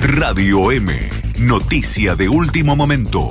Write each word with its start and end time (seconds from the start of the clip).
Radio 0.00 0.70
M, 0.70 0.92
noticia 1.40 2.14
de 2.14 2.28
último 2.28 2.76
momento. 2.76 3.28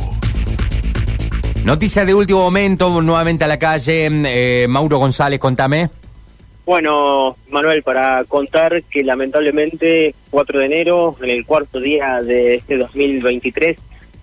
Noticia 1.63 2.03
de 2.03 2.13
último 2.13 2.41
momento, 2.41 3.01
nuevamente 3.01 3.45
a 3.45 3.47
la 3.47 3.57
calle. 3.57 4.09
Eh, 4.11 4.67
Mauro 4.67 4.97
González, 4.97 5.39
contame. 5.39 5.89
Bueno, 6.65 7.37
Manuel, 7.49 7.83
para 7.83 8.25
contar 8.25 8.83
que 8.83 9.01
lamentablemente 9.01 10.13
4 10.29 10.59
de 10.59 10.65
enero, 10.65 11.15
en 11.21 11.29
el 11.29 11.45
cuarto 11.45 11.79
día 11.79 12.17
de 12.21 12.55
este 12.55 12.77
2023, 12.77 13.77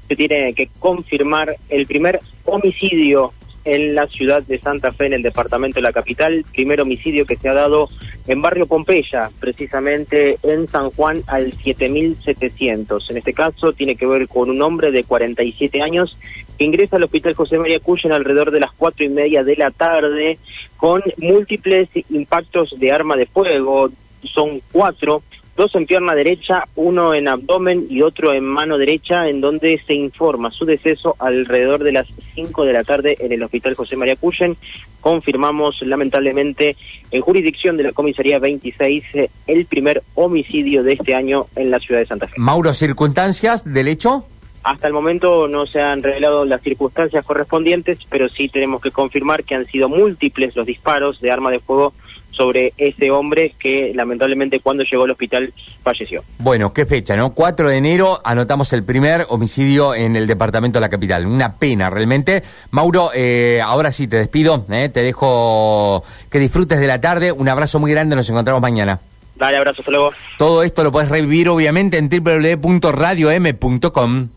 se 0.06 0.14
tiene 0.14 0.52
que 0.52 0.68
confirmar 0.78 1.56
el 1.70 1.86
primer 1.86 2.20
homicidio 2.44 3.32
en 3.64 3.94
la 3.94 4.06
ciudad 4.06 4.42
de 4.42 4.60
Santa 4.60 4.92
Fe, 4.92 5.06
en 5.06 5.14
el 5.14 5.22
departamento 5.22 5.76
de 5.76 5.82
la 5.82 5.92
capital. 5.92 6.44
Primer 6.52 6.82
homicidio 6.82 7.24
que 7.24 7.36
se 7.36 7.48
ha 7.48 7.54
dado 7.54 7.88
en 8.26 8.40
barrio 8.40 8.66
Pompeya, 8.66 9.30
precisamente 9.38 10.38
en 10.42 10.66
San 10.66 10.90
Juan 10.90 11.22
al 11.26 11.52
7700. 11.52 13.10
En 13.10 13.16
este 13.18 13.32
caso 13.32 13.72
tiene 13.72 13.96
que 13.96 14.06
ver 14.06 14.26
con 14.28 14.50
un 14.50 14.62
hombre 14.62 14.90
de 14.90 15.04
47 15.04 15.82
años 15.82 16.16
que 16.58 16.64
ingresa 16.64 16.96
al 16.96 17.04
hospital 17.04 17.34
José 17.34 17.58
María 17.58 17.80
Cuyen 17.80 18.12
alrededor 18.12 18.50
de 18.50 18.60
las 18.60 18.72
cuatro 18.72 19.04
y 19.04 19.10
media 19.10 19.44
de 19.44 19.56
la 19.56 19.70
tarde 19.70 20.38
con 20.76 21.02
múltiples 21.18 21.88
impactos 22.10 22.74
de 22.78 22.92
arma 22.92 23.16
de 23.16 23.26
fuego. 23.26 23.90
Son 24.22 24.62
cuatro 24.72 25.22
dos 25.56 25.74
en 25.74 25.86
pierna 25.86 26.14
derecha, 26.14 26.64
uno 26.74 27.14
en 27.14 27.28
abdomen 27.28 27.86
y 27.88 28.02
otro 28.02 28.32
en 28.32 28.44
mano 28.44 28.78
derecha, 28.78 29.28
en 29.28 29.40
donde 29.40 29.80
se 29.86 29.94
informa 29.94 30.50
su 30.50 30.64
deceso 30.64 31.16
alrededor 31.18 31.82
de 31.82 31.92
las 31.92 32.06
5 32.34 32.64
de 32.64 32.72
la 32.72 32.84
tarde 32.84 33.16
en 33.20 33.32
el 33.32 33.42
Hospital 33.42 33.74
José 33.74 33.96
María 33.96 34.16
Cuyen. 34.16 34.56
Confirmamos 35.00 35.76
lamentablemente 35.82 36.76
en 37.10 37.20
jurisdicción 37.20 37.76
de 37.76 37.84
la 37.84 37.92
Comisaría 37.92 38.38
26 38.38 39.04
el 39.46 39.66
primer 39.66 40.02
homicidio 40.14 40.82
de 40.82 40.94
este 40.94 41.14
año 41.14 41.46
en 41.56 41.70
la 41.70 41.78
ciudad 41.78 42.00
de 42.00 42.06
Santa 42.06 42.26
Fe. 42.26 42.34
Mauro, 42.38 42.72
circunstancias 42.72 43.64
del 43.64 43.88
hecho. 43.88 44.26
Hasta 44.64 44.86
el 44.86 44.94
momento 44.94 45.46
no 45.46 45.66
se 45.66 45.78
han 45.78 46.02
revelado 46.02 46.46
las 46.46 46.62
circunstancias 46.62 47.22
correspondientes, 47.24 47.98
pero 48.08 48.30
sí 48.30 48.48
tenemos 48.48 48.80
que 48.80 48.90
confirmar 48.90 49.44
que 49.44 49.54
han 49.54 49.66
sido 49.66 49.90
múltiples 49.90 50.56
los 50.56 50.64
disparos 50.64 51.20
de 51.20 51.30
arma 51.30 51.50
de 51.50 51.60
fuego 51.60 51.92
sobre 52.30 52.72
ese 52.78 53.10
hombre 53.10 53.54
que 53.58 53.92
lamentablemente 53.94 54.60
cuando 54.60 54.82
llegó 54.84 55.04
al 55.04 55.10
hospital 55.10 55.52
falleció. 55.82 56.24
Bueno, 56.38 56.72
qué 56.72 56.86
fecha, 56.86 57.14
¿no? 57.14 57.34
4 57.34 57.68
de 57.68 57.76
enero 57.76 58.20
anotamos 58.24 58.72
el 58.72 58.84
primer 58.84 59.26
homicidio 59.28 59.94
en 59.94 60.16
el 60.16 60.26
departamento 60.26 60.78
de 60.78 60.80
la 60.80 60.88
capital. 60.88 61.26
Una 61.26 61.58
pena 61.58 61.90
realmente. 61.90 62.42
Mauro, 62.70 63.10
eh, 63.14 63.60
ahora 63.62 63.92
sí 63.92 64.08
te 64.08 64.16
despido, 64.16 64.64
¿eh? 64.70 64.88
te 64.88 65.02
dejo 65.02 66.02
que 66.30 66.38
disfrutes 66.38 66.80
de 66.80 66.86
la 66.86 67.02
tarde. 67.02 67.32
Un 67.32 67.50
abrazo 67.50 67.80
muy 67.80 67.90
grande, 67.90 68.16
nos 68.16 68.30
encontramos 68.30 68.62
mañana. 68.62 68.98
Dale, 69.36 69.58
abrazo, 69.58 69.82
hasta 69.82 69.90
luego. 69.90 70.12
Todo 70.38 70.62
esto 70.62 70.82
lo 70.84 70.90
puedes 70.90 71.10
revivir 71.10 71.50
obviamente 71.50 71.98
en 71.98 72.08
www.radiom.com. 72.08 74.28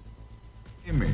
Amen. 0.89 1.13